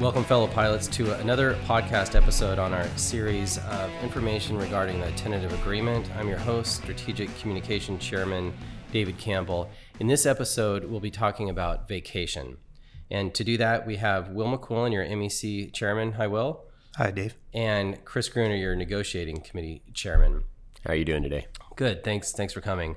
[0.00, 5.52] Welcome, fellow pilots, to another podcast episode on our series of information regarding the tentative
[5.52, 6.10] agreement.
[6.16, 8.54] I'm your host, Strategic Communication Chairman
[8.92, 9.68] David Campbell.
[9.98, 12.56] In this episode, we'll be talking about vacation.
[13.10, 16.12] And to do that, we have Will McQuillen, your MEC Chairman.
[16.12, 16.64] Hi, Will.
[16.96, 17.34] Hi, Dave.
[17.52, 20.44] And Chris Gruner, your Negotiating Committee Chairman.
[20.86, 21.46] How are you doing today?
[21.76, 22.04] Good.
[22.04, 22.32] Thanks.
[22.32, 22.96] Thanks for coming.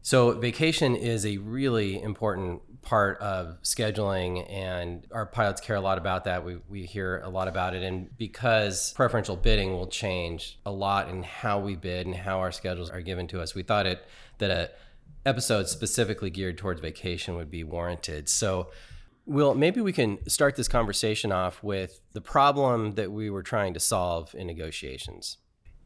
[0.00, 5.98] So, vacation is a really important part of scheduling, and our pilots care a lot
[5.98, 6.44] about that.
[6.44, 7.82] We, we hear a lot about it.
[7.82, 12.52] And because preferential bidding will change a lot in how we bid and how our
[12.52, 14.04] schedules are given to us, we thought it
[14.38, 14.70] that a
[15.26, 18.28] episode specifically geared towards vacation would be warranted.
[18.28, 18.70] So,
[19.26, 23.74] Will, maybe we can start this conversation off with the problem that we were trying
[23.74, 25.36] to solve in negotiations.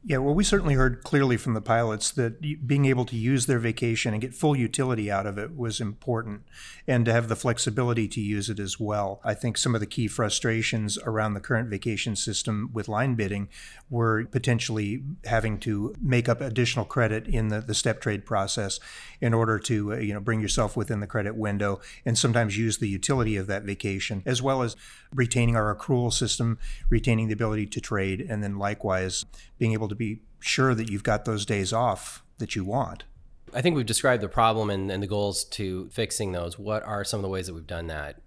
[0.06, 3.58] Yeah, well, we certainly heard clearly from the pilots that being able to use their
[3.58, 6.42] vacation and get full utility out of it was important,
[6.86, 9.22] and to have the flexibility to use it as well.
[9.24, 13.48] I think some of the key frustrations around the current vacation system with line bidding
[13.88, 18.78] were potentially having to make up additional credit in the, the step trade process
[19.22, 22.76] in order to uh, you know bring yourself within the credit window, and sometimes use
[22.76, 24.76] the utility of that vacation, as well as
[25.14, 26.58] retaining our accrual system,
[26.90, 29.24] retaining the ability to trade, and then likewise
[29.56, 33.04] being able to to be sure that you've got those days off that you want.
[33.52, 36.58] I think we've described the problem and, and the goals to fixing those.
[36.58, 38.20] What are some of the ways that we've done that?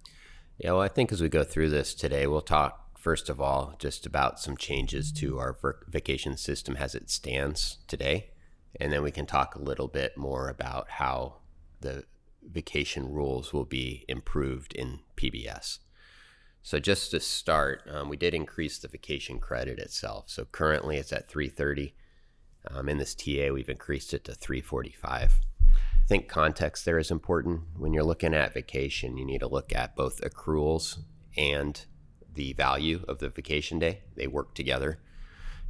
[0.58, 3.74] Yeah, well, I think as we go through this today, we'll talk first of all
[3.78, 8.30] just about some changes to our vacation system as it stands today.
[8.80, 11.36] And then we can talk a little bit more about how
[11.80, 12.04] the
[12.42, 15.78] vacation rules will be improved in PBS.
[16.62, 20.28] So just to start, um, we did increase the vacation credit itself.
[20.28, 21.94] So currently it's at 330.
[22.70, 25.40] Um, in this TA, we've increased it to 345.
[25.62, 27.62] I think context there is important.
[27.76, 30.98] When you're looking at vacation, you need to look at both accruals
[31.36, 31.84] and
[32.34, 34.00] the value of the vacation day.
[34.16, 35.00] They work together.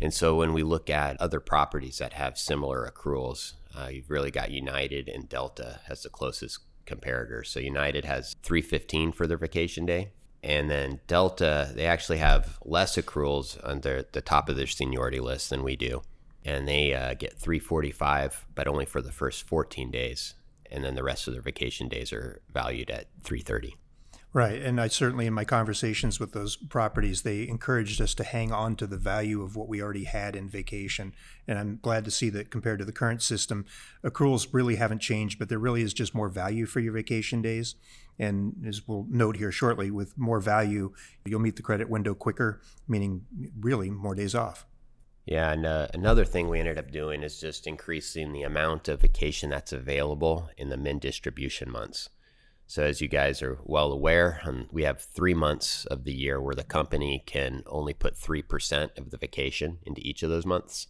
[0.01, 4.31] And so when we look at other properties that have similar accruals, uh, you've really
[4.31, 7.45] got United and Delta as the closest comparator.
[7.45, 10.13] So United has 315 for their vacation day,
[10.49, 15.51] and then Delta, they actually have less accruals under the top of their seniority list
[15.51, 16.01] than we do.
[16.43, 20.37] And they uh, get 345, but only for the first 14 days.
[20.71, 23.77] And then the rest of their vacation days are valued at 330.
[24.35, 24.61] Right.
[24.61, 28.77] And I certainly, in my conversations with those properties, they encouraged us to hang on
[28.77, 31.15] to the value of what we already had in vacation.
[31.47, 33.65] And I'm glad to see that compared to the current system,
[34.05, 37.77] accruals really haven't changed, but there really is just more value for your vacation days.
[38.19, 40.93] And as we'll note here shortly, with more value,
[41.25, 43.25] you'll meet the credit window quicker, meaning
[43.59, 44.67] really more days off.
[45.25, 49.03] Yeah, and uh, another thing we ended up doing is just increasing the amount of
[49.03, 52.11] vacation that's available in the min distribution months.
[52.71, 56.39] So, as you guys are well aware, um, we have three months of the year
[56.39, 60.89] where the company can only put 3% of the vacation into each of those months.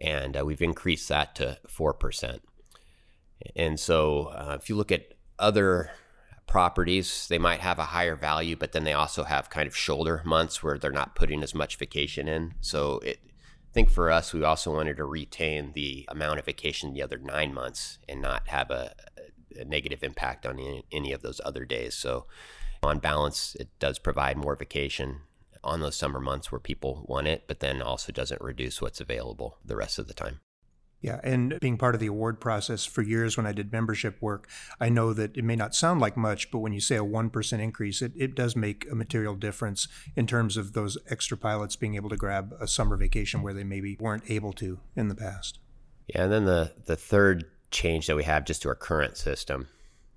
[0.00, 2.38] And uh, we've increased that to 4%.
[3.54, 5.90] And so, uh, if you look at other
[6.46, 10.22] properties, they might have a higher value, but then they also have kind of shoulder
[10.24, 12.54] months where they're not putting as much vacation in.
[12.62, 16.94] So, it, I think for us, we also wanted to retain the amount of vacation
[16.94, 18.94] the other nine months and not have a,
[19.56, 21.94] a negative impact on any, any of those other days.
[21.94, 22.26] So,
[22.82, 25.20] on balance, it does provide more vacation
[25.62, 29.58] on those summer months where people want it, but then also doesn't reduce what's available
[29.64, 30.40] the rest of the time.
[31.04, 34.48] Yeah, and being part of the award process for years when I did membership work,
[34.80, 37.60] I know that it may not sound like much, but when you say a 1%
[37.60, 41.94] increase, it, it does make a material difference in terms of those extra pilots being
[41.94, 45.58] able to grab a summer vacation where they maybe weren't able to in the past.
[46.06, 49.68] Yeah, and then the, the third change that we have just to our current system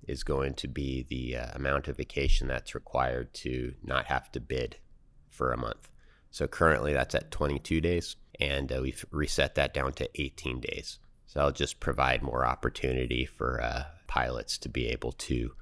[0.06, 4.40] is going to be the uh, amount of vacation that's required to not have to
[4.40, 4.76] bid
[5.28, 5.90] for a month.
[6.30, 10.98] So currently that's at 22 days, and uh, we've reset that down to 18 days.
[11.26, 15.52] So I'll just provide more opportunity for uh, pilots to be able to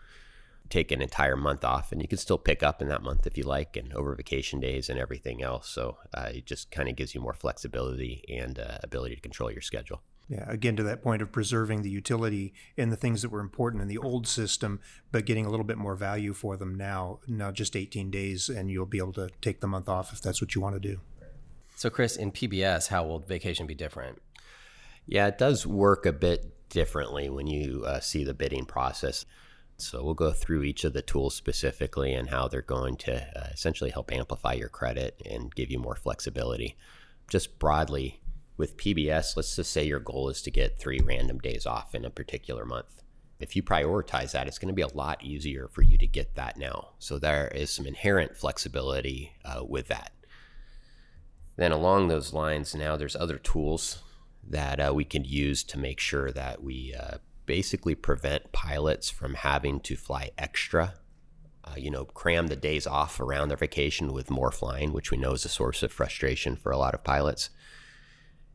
[0.69, 3.39] take an entire month off, and you can still pick up in that month if
[3.39, 5.69] you like, and over vacation days and everything else.
[5.69, 9.51] So uh, it just kind of gives you more flexibility and uh, ability to control
[9.51, 10.03] your schedule.
[10.29, 13.81] Yeah, again, to that point of preserving the utility and the things that were important
[13.81, 14.81] in the old system,
[15.13, 17.21] but getting a little bit more value for them now.
[17.29, 20.41] Now, just 18 days, and you'll be able to take the month off if that's
[20.41, 21.01] what you want to do.
[21.77, 24.21] So, Chris, in PBS, how will vacation be different?
[25.07, 29.27] Yeah, it does work a bit differently when you uh, see the bidding process.
[29.77, 33.49] So, we'll go through each of the tools specifically and how they're going to uh,
[33.53, 36.77] essentially help amplify your credit and give you more flexibility.
[37.29, 38.21] Just broadly,
[38.57, 42.05] with PBS, let's just say your goal is to get three random days off in
[42.05, 43.03] a particular month.
[43.39, 46.35] if you prioritize that, it's going to be a lot easier for you to get
[46.37, 46.93] that now.
[46.99, 50.13] So there is some inherent flexibility uh, with that.
[51.57, 54.03] Then along those lines, now there's other tools
[54.49, 59.35] that uh, we can use to make sure that we uh, basically prevent pilots from
[59.35, 60.95] having to fly extra.
[61.65, 65.17] Uh, you know, cram the days off around their vacation with more flying, which we
[65.17, 67.51] know is a source of frustration for a lot of pilots.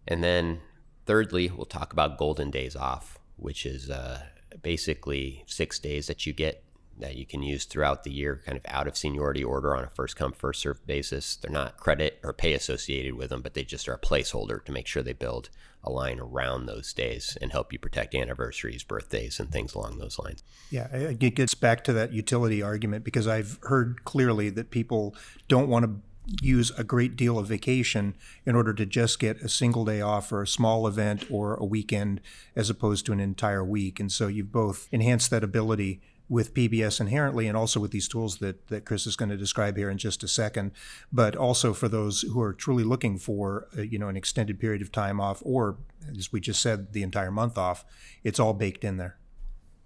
[0.07, 0.62] And then,
[1.06, 4.24] thirdly, we'll talk about golden days off, which is uh,
[4.62, 6.63] basically six days that you get
[7.00, 9.89] that you can use throughout the year, kind of out of seniority order on a
[9.89, 11.36] first come, first served basis.
[11.36, 14.71] They're not credit or pay associated with them, but they just are a placeholder to
[14.71, 15.50] make sure they build
[15.83, 20.19] a line around those days and help you protect anniversaries, birthdays, and things along those
[20.19, 20.44] lines.
[20.69, 25.15] Yeah, it gets back to that utility argument because I've heard clearly that people
[25.47, 26.01] don't want to
[26.41, 28.15] use a great deal of vacation
[28.45, 31.65] in order to just get a single day off for a small event or a
[31.65, 32.21] weekend
[32.56, 34.00] as opposed to an entire week.
[34.00, 38.38] And so you've both enhanced that ability with PBS inherently and also with these tools
[38.38, 40.71] that, that Chris is going to describe here in just a second,
[41.12, 44.81] but also for those who are truly looking for uh, you know an extended period
[44.81, 45.77] of time off or
[46.18, 47.83] as we just said the entire month off,
[48.23, 49.18] it's all baked in there.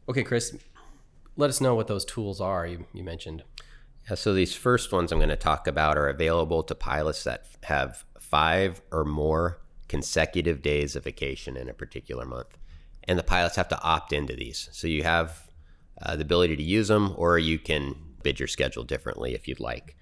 [0.08, 0.56] Okay, Chris,
[1.36, 3.44] let us know what those tools are you, you mentioned.
[4.10, 7.48] Yeah, so these first ones I'm going to talk about are available to pilots that
[7.64, 12.58] have five or more consecutive days of vacation in a particular month.
[13.04, 14.70] And the pilots have to opt into these.
[14.72, 15.50] So you have
[16.02, 19.60] uh, the ability to use them, or you can bid your schedule differently if you'd
[19.60, 19.96] like.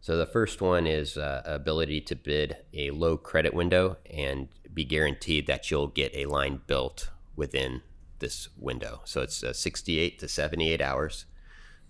[0.00, 4.84] So the first one is uh, ability to bid a low credit window and be
[4.84, 7.82] guaranteed that you'll get a line built within
[8.18, 9.00] this window.
[9.04, 11.26] So it's uh, 68 to 78 hours.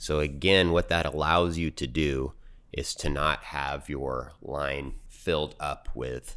[0.02, 2.32] So again, what that allows you to do
[2.72, 6.34] is to not have your line filled up with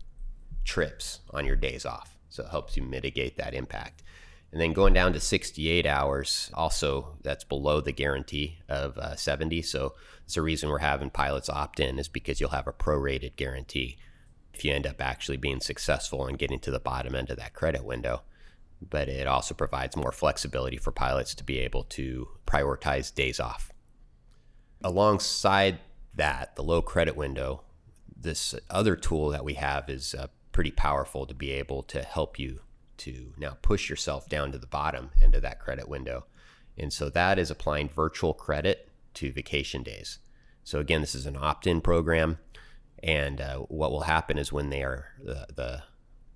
[0.64, 2.16] trips on your days off.
[2.30, 4.04] So it helps you mitigate that impact.
[4.52, 9.64] And then going down to 68 hours, also that's below the guarantee of uh, 70.
[9.64, 9.96] So
[10.26, 13.98] it's a reason we're having pilots opt in is because you'll have a prorated guarantee
[14.54, 17.56] if you end up actually being successful and getting to the bottom end of that
[17.56, 18.22] credit window.
[18.90, 23.72] But it also provides more flexibility for pilots to be able to prioritize days off.
[24.84, 25.80] Alongside
[26.14, 27.64] that, the low credit window,
[28.16, 32.40] this other tool that we have is uh, pretty powerful to be able to help
[32.40, 32.62] you
[32.98, 36.26] to now push yourself down to the bottom end of that credit window.
[36.78, 40.20] And so that is applying virtual credit to vacation days.
[40.64, 42.40] So again, this is an opt-in program,
[43.04, 45.84] and uh, what will happen is when they are the, the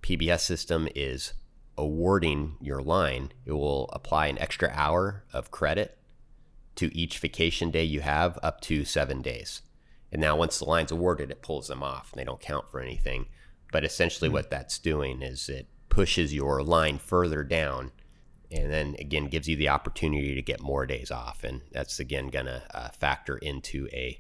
[0.02, 1.34] PBS system is
[1.80, 5.98] awarding your line, it will apply an extra hour of credit
[6.76, 9.62] to each vacation day you have up to seven days.
[10.12, 12.80] And now once the line's awarded, it pulls them off and they don't count for
[12.80, 13.28] anything.
[13.72, 14.36] But essentially, mm-hmm.
[14.36, 17.92] what that's doing is it pushes your line further down
[18.52, 22.28] and then again gives you the opportunity to get more days off and that's again
[22.28, 24.20] going to uh, factor into a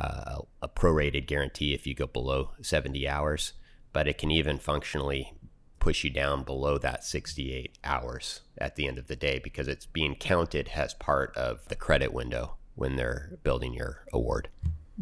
[0.00, 3.52] uh, a prorated guarantee if you go below 70 hours
[3.92, 5.32] but it can even functionally
[5.80, 9.86] push you down below that 68 hours at the end of the day because it's
[9.86, 14.48] being counted as part of the credit window when they're building your award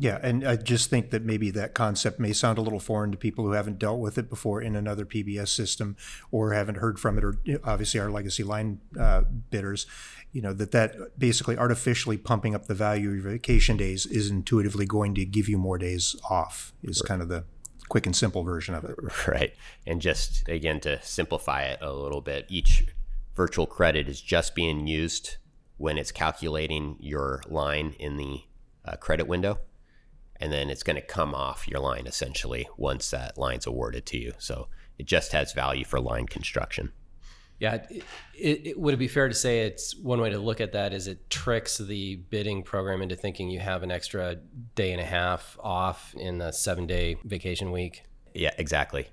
[0.00, 3.18] yeah, and I just think that maybe that concept may sound a little foreign to
[3.18, 5.96] people who haven't dealt with it before in another PBS system
[6.30, 7.34] or haven't heard from it, or
[7.64, 9.86] obviously our legacy line uh, bidders.
[10.30, 14.30] You know that that basically artificially pumping up the value of your vacation days is
[14.30, 16.72] intuitively going to give you more days off.
[16.82, 17.44] Is kind of the
[17.88, 18.96] quick and simple version of it.
[19.28, 19.54] Right,
[19.86, 22.86] and just again to simplify it a little bit, each
[23.34, 25.36] virtual credit is just being used
[25.76, 28.42] when it's calculating your line in the
[28.84, 29.60] uh, credit window
[30.40, 34.18] and then it's going to come off your line essentially once that line's awarded to
[34.18, 34.32] you.
[34.38, 34.68] So
[34.98, 36.92] it just has value for line construction.
[37.58, 40.60] Yeah, it, it, it, would it be fair to say it's one way to look
[40.60, 44.36] at that is it tricks the bidding program into thinking you have an extra
[44.76, 48.04] day and a half off in a seven day vacation week?
[48.34, 49.08] Yeah, exactly.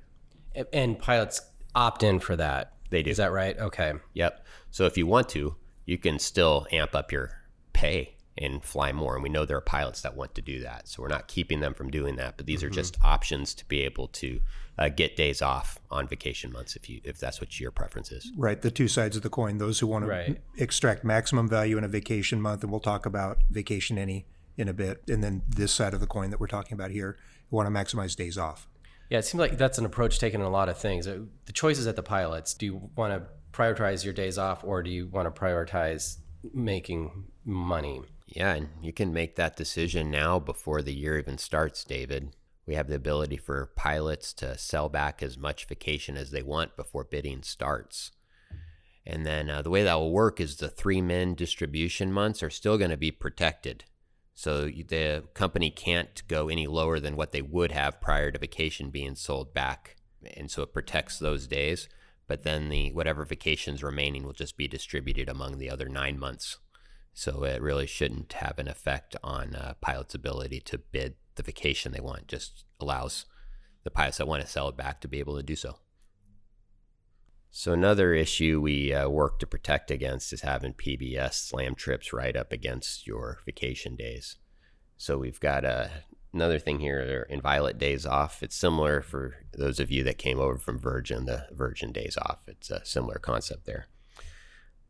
[0.72, 1.42] And pilots
[1.74, 2.74] opt in for that.
[2.92, 3.10] They do.
[3.10, 3.58] Is that right?
[3.58, 3.94] Okay.
[4.14, 4.46] Yep.
[4.72, 7.32] So if you want to, you can still amp up your
[7.74, 9.16] pay and fly more.
[9.16, 10.88] And we know there are pilots that want to do that.
[10.88, 12.68] So we're not keeping them from doing that, but these mm-hmm.
[12.68, 14.42] are just options to be able to
[14.78, 18.32] uh, get days off on vacation months if you if that's what your preference is.
[18.36, 19.58] Right, the two sides of the coin.
[19.58, 20.42] Those who want to right.
[20.58, 24.26] extract maximum value in a vacation month, and we'll talk about vacation any
[24.58, 27.18] in a bit, and then this side of the coin that we're talking about here,
[27.50, 28.68] who want to maximize days off.
[29.10, 31.08] Yeah, it seems like that's an approach taken in a lot of things.
[31.08, 32.54] Uh, the choices at the pilots.
[32.54, 36.18] Do you want to prioritize your days off, or do you want to prioritize
[36.54, 38.02] making money?
[38.28, 42.36] Yeah, and you can make that decision now before the year even starts, David.
[42.66, 46.76] We have the ability for pilots to sell back as much vacation as they want
[46.76, 48.12] before bidding starts.
[49.06, 52.50] And then uh, the way that will work is the three min distribution months are
[52.50, 53.84] still going to be protected.
[54.34, 58.90] So the company can't go any lower than what they would have prior to vacation
[58.90, 59.96] being sold back.
[60.36, 61.88] And so it protects those days.
[62.28, 66.58] But then the whatever vacations remaining will just be distributed among the other nine months.
[67.18, 71.94] So it really shouldn't have an effect on a pilots' ability to bid the vacation
[71.94, 72.28] they want.
[72.28, 73.26] Just allows
[73.86, 75.78] the pilots that want to sell it back to be able to do so.
[77.50, 82.36] So another issue we uh, work to protect against is having PBS slam trips right
[82.36, 84.36] up against your vacation days.
[84.98, 85.88] So we've got uh,
[86.34, 88.44] another thing here inviolate days off.
[88.44, 92.42] It's similar for those of you that came over from Virgin, the Virgin days off.
[92.48, 93.88] It's a similar concept there.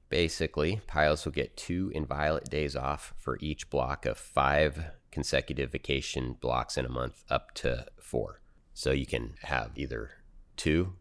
[0.10, 6.38] Basically, pilots will get two inviolate days off for each block of five consecutive vacation
[6.40, 8.42] blocks in a month, up to four.
[8.74, 10.12] So you can have either
[10.58, 10.94] two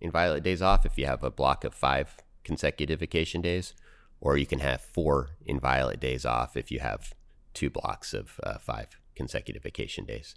[0.00, 3.74] inviolate days off if you have a block of five consecutive vacation days,
[4.20, 7.14] or you can have four inviolate days off if you have
[7.54, 10.34] two blocks of uh, five consecutive vacation days.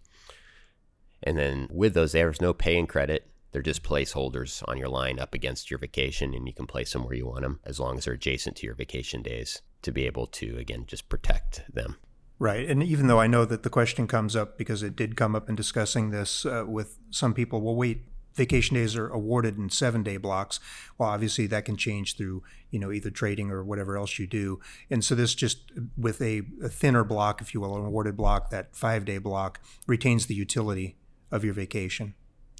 [1.21, 3.29] And then with those, there's no pay and credit.
[3.55, 7.05] They're just placeholders on your line up against your vacation, and you can place them
[7.05, 10.05] where you want them as long as they're adjacent to your vacation days to be
[10.05, 11.95] able to, again, just protect them.
[12.37, 12.67] Right.
[12.67, 15.47] And even though I know that the question comes up because it did come up
[15.47, 20.03] in discussing this uh, with some people, well, wait, vacation days are awarded in seven
[20.03, 20.59] day blocks.
[20.97, 24.59] Well, obviously that can change through, you know, either trading or whatever else you do.
[24.89, 28.49] And so this just with a, a thinner block, if you will, an awarded block,
[28.49, 30.97] that five day block retains the utility
[31.31, 32.15] of your vacation.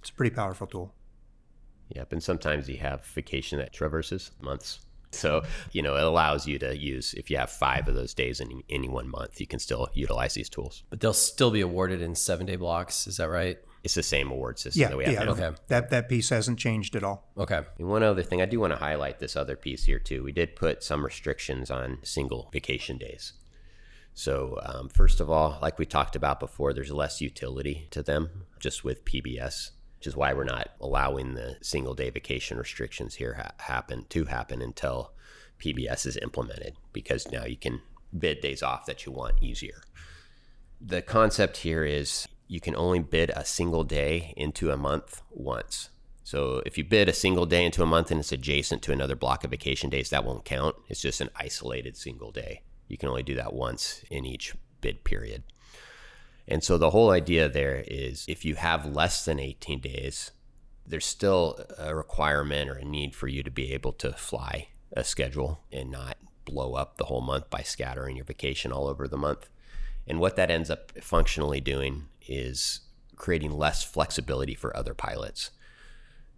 [0.06, 0.94] It's a pretty powerful tool.
[1.90, 2.14] Yep.
[2.14, 4.82] And sometimes you have vacation that traverses months.
[5.10, 8.40] So, you know, it allows you to use, if you have five of those days
[8.40, 10.84] in any one month, you can still utilize these tools.
[10.92, 13.08] But they'll still be awarded in seven day blocks.
[13.08, 13.58] Is that right?
[13.84, 15.32] it's the same award system yeah, that we have yeah.
[15.32, 15.52] Okay.
[15.70, 17.32] That that piece hasn't changed at all.
[17.36, 17.62] Okay.
[17.80, 20.24] And one other thing, I do want to highlight this other piece here too.
[20.24, 23.34] We did put some restrictions on single vacation days.
[24.16, 28.46] So um, first of all, like we talked about before, there's less utility to them
[28.60, 29.72] just with PBS,
[30.06, 34.26] which is why we're not allowing the single day vacation restrictions here ha- happen to
[34.26, 35.14] happen until
[35.60, 37.82] PBS is implemented, because now you can
[38.16, 39.82] bid days off that you want easier.
[40.80, 45.90] The concept here is you can only bid a single day into a month once.
[46.24, 49.16] So if you bid a single day into a month and it's adjacent to another
[49.16, 50.76] block of vacation days, that won't count.
[50.88, 52.62] It's just an isolated single day.
[52.88, 55.42] You can only do that once in each bid period.
[56.48, 60.32] And so the whole idea there is if you have less than 18 days,
[60.86, 65.04] there's still a requirement or a need for you to be able to fly a
[65.04, 69.18] schedule and not blow up the whole month by scattering your vacation all over the
[69.18, 69.50] month.
[70.08, 72.82] And what that ends up functionally doing is
[73.16, 75.52] creating less flexibility for other pilots.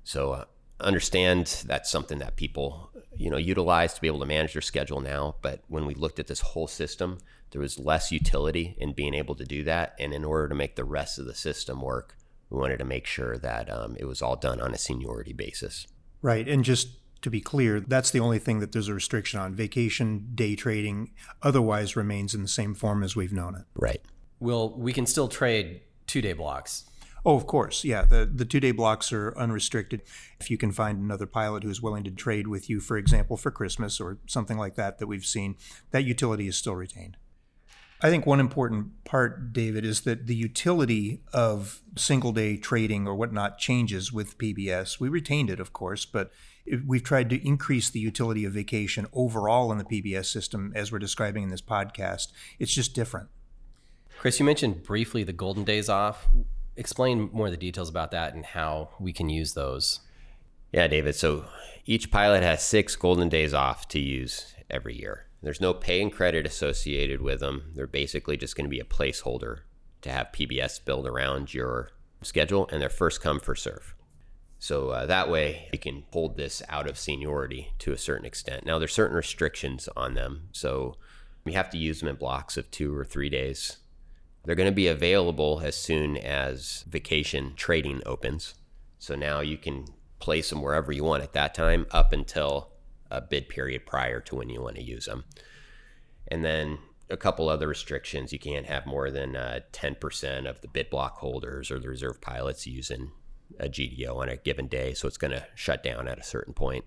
[0.04, 0.46] So uh,
[0.80, 5.02] understand that's something that people you know utilize to be able to manage their schedule
[5.02, 5.36] now.
[5.42, 7.20] But when we looked at this whole system,
[7.52, 9.96] there was less utility in being able to do that.
[10.00, 12.16] And in order to make the rest of the system work,
[12.50, 15.88] we wanted to make sure that um, it was all done on a seniority basis.
[16.22, 16.90] Right, and just
[17.22, 19.56] to be clear, that's the only thing that there's a restriction on.
[19.56, 23.64] Vacation day trading otherwise remains in the same form as we've known it.
[23.76, 24.02] Right.
[24.40, 26.87] Well, we can still trade two day blocks.
[27.26, 27.84] Oh, of course.
[27.84, 28.04] Yeah.
[28.04, 30.02] The, the two day blocks are unrestricted.
[30.40, 33.52] If you can find another pilot who's willing to trade with you, for example, for
[33.52, 35.58] Christmas or something like that, that we've seen,
[35.92, 37.18] that utility is still retained.
[38.00, 43.16] I think one important part, David, is that the utility of single day trading or
[43.16, 45.00] whatnot changes with PBS.
[45.00, 46.32] We retained it, of course, but
[46.86, 51.00] we've tried to increase the utility of vacation overall in the PBS system, as we're
[51.00, 52.28] describing in this podcast.
[52.60, 53.30] It's just different.
[54.20, 56.28] Chris, you mentioned briefly the golden days off.
[56.78, 60.02] Explain more of the details about that and how we can use those.
[60.72, 61.16] Yeah, David.
[61.16, 61.46] So
[61.86, 65.26] each pilot has six golden days off to use every year.
[65.42, 67.72] There's no pay and credit associated with them.
[67.76, 69.60] They're basically just going to be a placeholder
[70.02, 71.92] to have PBS build around your
[72.22, 73.96] schedule, and they're first come, first serve.
[74.60, 78.66] So uh, that way you can hold this out of seniority to a certain extent.
[78.66, 80.50] Now, there's certain restrictions on them.
[80.52, 80.98] So
[81.44, 83.78] we have to use them in blocks of two or three days
[84.48, 88.56] they're going to be available as soon as vacation trading opens.
[88.98, 89.84] So now you can
[90.20, 92.72] place them wherever you want at that time up until
[93.12, 95.26] a bid period prior to when you want to use them.
[96.30, 98.32] And then a couple other restrictions.
[98.32, 102.22] You can't have more than uh, 10% of the bid block holders or the reserve
[102.22, 103.12] pilots using
[103.60, 104.94] a GDO on a given day.
[104.94, 106.86] So it's going to shut down at a certain point.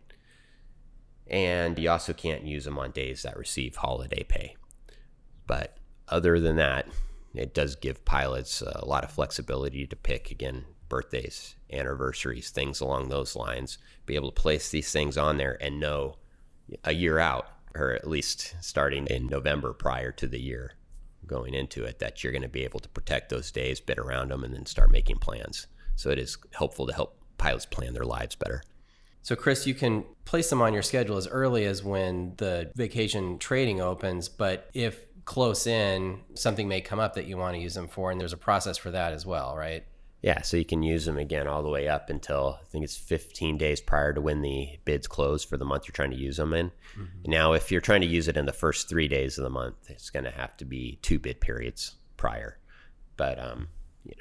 [1.27, 4.57] And you also can't use them on days that receive holiday pay.
[5.47, 5.77] But
[6.09, 6.87] other than that,
[7.35, 13.09] it does give pilots a lot of flexibility to pick again birthdays, anniversaries, things along
[13.09, 13.79] those lines.
[14.07, 16.17] Be able to place these things on there and know
[16.85, 20.73] a year out, or at least starting in November prior to the year
[21.27, 24.31] going into it, that you're going to be able to protect those days, bid around
[24.31, 25.69] them, and then start making plans.
[25.95, 28.63] So it is helpful to help pilots plan their lives better.
[29.23, 33.39] So, Chris, you can place them on your schedule as early as when the vacation
[33.39, 37.75] trading opens, but if close in, something may come up that you want to use
[37.75, 39.85] them for, and there's a process for that as well, right?
[40.23, 42.97] Yeah, so you can use them again all the way up until I think it's
[42.97, 46.37] 15 days prior to when the bids close for the month you're trying to use
[46.37, 46.73] them in.
[46.99, 47.31] Mm-hmm.
[47.31, 49.77] Now, if you're trying to use it in the first three days of the month,
[49.89, 52.59] it's going to have to be two bid periods prior.
[53.17, 53.69] But um,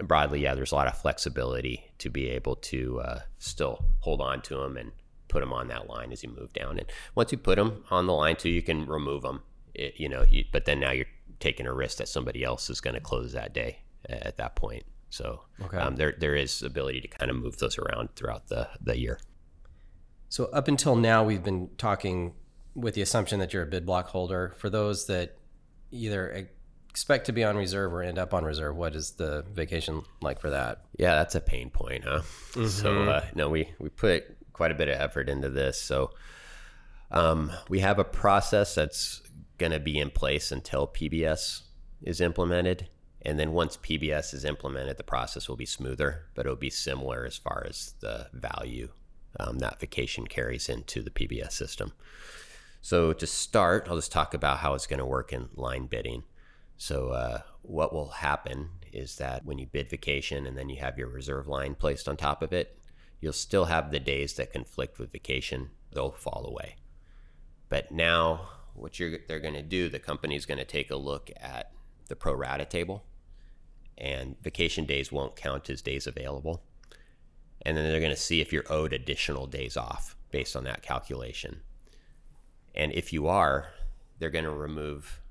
[0.03, 4.43] broadly, yeah, there's a lot of flexibility to be able to uh, still hold on
[4.43, 4.91] to them and
[5.27, 6.77] put them on that line as you move down.
[6.77, 9.41] And once you put them on the line too, you can remove them.
[9.79, 11.05] It, you know, you, but then now you're
[11.39, 14.83] taking a risk that somebody else is going to close that day at that point.
[15.09, 15.77] So okay.
[15.77, 19.19] um, there there is ability to kind of move those around throughout the the year.
[20.29, 22.33] So up until now, we've been talking
[22.75, 24.53] with the assumption that you're a bid block holder.
[24.57, 25.37] For those that
[25.91, 26.49] either
[26.89, 30.39] expect to be on reserve or end up on reserve, what is the vacation like
[30.39, 30.83] for that?
[30.97, 32.19] Yeah, that's a pain point, huh?
[32.51, 32.67] Mm-hmm.
[32.67, 35.81] So uh, no, we we put quite a bit of effort into this.
[35.81, 36.11] So
[37.11, 39.21] um, we have a process that's
[39.59, 41.61] going to be in place until PBS
[42.01, 42.89] is implemented.
[43.21, 47.25] And then once PBS is implemented, the process will be smoother, but it'll be similar
[47.25, 48.89] as far as the value
[49.39, 51.93] um, that vacation carries into the PBS system.
[52.81, 56.23] So to start, I'll just talk about how it's going to work in line bidding.
[56.77, 60.97] So uh, what will happen is that when you bid vacation and then you have
[60.97, 62.79] your reserve line placed on top of it,
[63.19, 65.71] you'll still have the days that conflict with vacation.
[65.91, 66.77] They'll fall away.
[67.67, 68.49] But now,
[68.79, 71.71] what they're going to do, the company is going to take a look at
[72.07, 73.03] the pro rata table
[73.97, 76.63] and vacation days won't count as days available.
[77.63, 80.81] And then they're going to see if you're owed additional days off based on that
[80.81, 81.61] calculation.
[82.73, 83.67] And if you are,
[84.17, 85.21] they're going to remove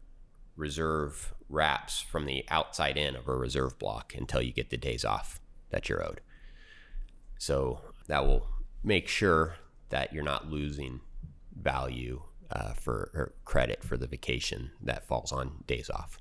[0.57, 5.05] reserve wraps from the outside in of a reserve block until you get the days
[5.05, 6.21] off that you're owed.
[7.39, 8.47] So that will
[8.83, 9.57] make sure
[9.89, 11.01] that you're not losing
[11.59, 16.19] value uh, for credit for the vacation that falls on days off.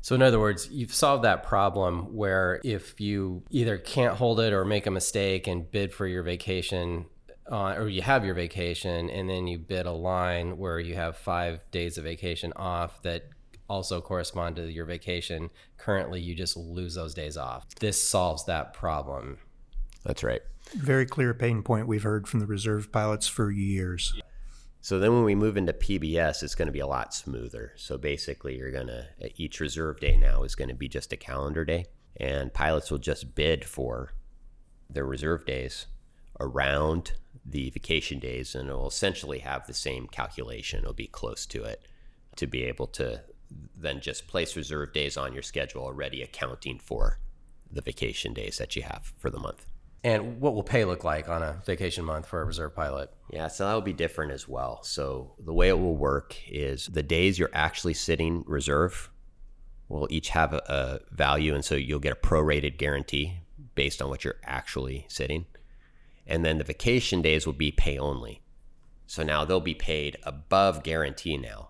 [0.00, 4.52] So, in other words, you've solved that problem where if you either can't hold it
[4.52, 7.06] or make a mistake and bid for your vacation,
[7.50, 11.16] uh, or you have your vacation and then you bid a line where you have
[11.16, 13.24] five days of vacation off that
[13.68, 17.66] also correspond to your vacation, currently you just lose those days off.
[17.80, 19.38] This solves that problem.
[20.04, 20.40] That's right.
[20.74, 24.14] Very clear pain point we've heard from the reserve pilots for years.
[24.80, 27.72] So then when we move into PBS, it's going to be a lot smoother.
[27.76, 31.12] So basically, you're going to, eh, each reserve day now is going to be just
[31.12, 31.86] a calendar day.
[32.16, 34.12] And pilots will just bid for
[34.88, 35.86] their reserve days
[36.40, 37.12] around
[37.44, 40.80] the vacation days, and it will essentially have the same calculation.
[40.80, 41.86] It'll be close to it
[42.36, 43.22] to be able to
[43.76, 47.18] then just place reserve days on your schedule already accounting for
[47.70, 49.66] the vacation days that you have for the month.
[50.08, 53.12] And what will pay look like on a vacation month for a reserve pilot?
[53.30, 54.82] Yeah, so that will be different as well.
[54.82, 59.10] So the way it will work is the days you're actually sitting reserve
[59.90, 63.40] will each have a, a value, and so you'll get a prorated guarantee
[63.74, 65.44] based on what you're actually sitting.
[66.26, 68.40] And then the vacation days will be pay only.
[69.06, 71.68] So now they'll be paid above guarantee now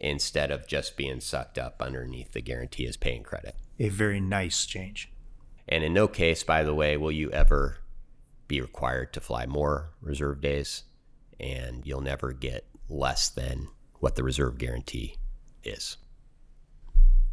[0.00, 3.54] instead of just being sucked up underneath the guarantee as paying credit.
[3.78, 5.12] A very nice change.
[5.68, 7.78] And in no case, by the way, will you ever
[8.48, 10.84] be required to fly more reserve days,
[11.40, 13.68] and you'll never get less than
[14.00, 15.16] what the reserve guarantee
[15.62, 15.96] is.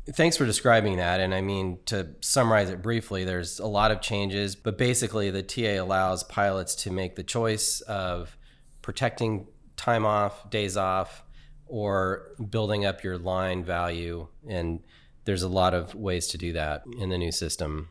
[0.10, 1.20] Thanks for describing that.
[1.20, 5.44] And I mean, to summarize it briefly, there's a lot of changes, but basically, the
[5.44, 8.36] TA allows pilots to make the choice of
[8.82, 11.24] protecting time off, days off,
[11.68, 14.28] or building up your line value.
[14.48, 14.80] And
[15.26, 17.90] there's a lot of ways to do that in the new system.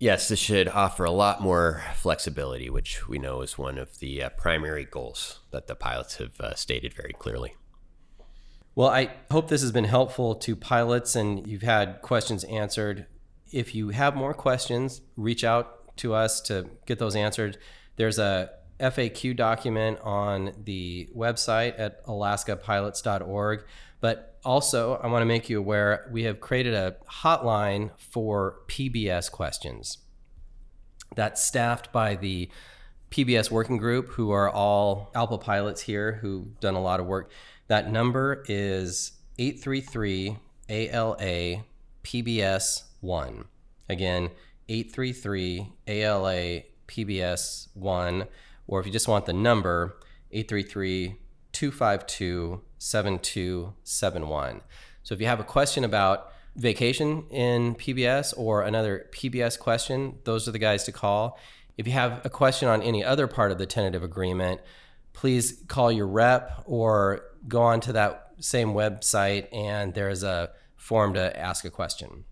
[0.00, 4.22] Yes, this should offer a lot more flexibility, which we know is one of the
[4.22, 7.52] uh, primary goals that the pilots have uh, stated very clearly.
[8.74, 13.08] Well, I hope this has been helpful to pilots and you've had questions answered.
[13.52, 17.58] If you have more questions, reach out to us to get those answered.
[17.96, 23.64] There's a FAQ document on the website at alaskapilots.org.
[24.00, 29.30] But also, I want to make you aware we have created a hotline for PBS
[29.30, 29.98] questions
[31.14, 32.48] that's staffed by the
[33.10, 37.32] PBS working group, who are all ALPA pilots here who've done a lot of work.
[37.66, 40.36] That number is 833
[40.68, 41.64] ALA
[42.04, 43.44] PBS 1.
[43.88, 44.30] Again,
[44.68, 48.26] 833 ALA PBS 1.
[48.70, 49.96] Or if you just want the number,
[50.30, 51.16] 833
[51.50, 54.60] 252 7271.
[55.02, 60.46] So if you have a question about vacation in PBS or another PBS question, those
[60.46, 61.36] are the guys to call.
[61.76, 64.60] If you have a question on any other part of the tentative agreement,
[65.14, 71.14] please call your rep or go on to that same website and there's a form
[71.14, 72.24] to ask a question.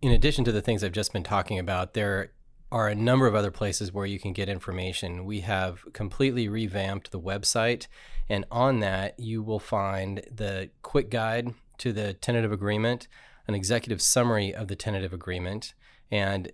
[0.00, 2.30] In addition to the things I've just been talking about, there
[2.70, 5.24] are a number of other places where you can get information.
[5.24, 7.86] We have completely revamped the website,
[8.28, 13.08] and on that, you will find the quick guide to the tentative agreement,
[13.46, 15.72] an executive summary of the tentative agreement,
[16.10, 16.52] and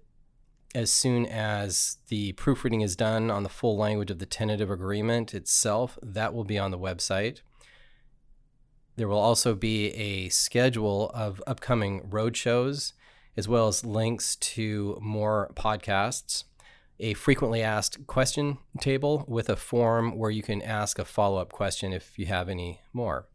[0.75, 5.33] as soon as the proofreading is done on the full language of the tentative agreement
[5.33, 7.41] itself, that will be on the website.
[8.97, 12.93] There will also be a schedule of upcoming road shows,
[13.37, 16.45] as well as links to more podcasts,
[17.01, 21.53] a frequently asked question table with a form where you can ask a follow up
[21.53, 23.27] question if you have any more.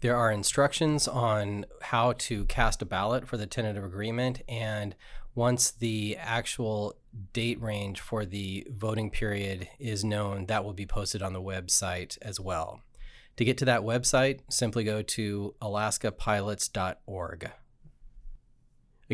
[0.00, 4.94] There are instructions on how to cast a ballot for the tentative agreement, and
[5.34, 6.94] once the actual
[7.32, 12.18] date range for the voting period is known, that will be posted on the website
[12.20, 12.80] as well.
[13.36, 17.50] To get to that website, simply go to alaskapilots.org.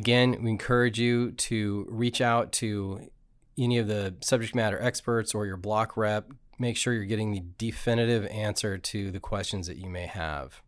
[0.00, 3.10] Again, we encourage you to reach out to
[3.58, 6.32] any of the subject matter experts or your block rep.
[6.58, 10.62] Make sure you're getting the definitive answer to the questions that you may have.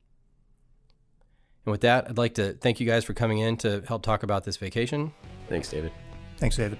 [1.64, 4.22] And with that, I'd like to thank you guys for coming in to help talk
[4.22, 5.14] about this vacation.
[5.48, 5.92] Thanks, David.
[6.36, 6.78] Thanks, David.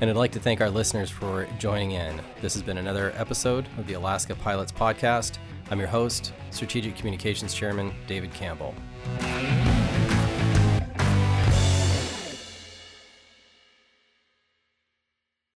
[0.00, 2.20] And I'd like to thank our listeners for joining in.
[2.42, 5.38] This has been another episode of the Alaska Pilots Podcast.
[5.70, 8.74] I'm your host, Strategic Communications Chairman David Campbell.